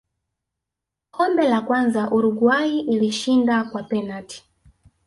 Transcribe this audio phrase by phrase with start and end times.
[1.11, 4.45] Kombe la kwanza Uruguay ilishinda kwa penati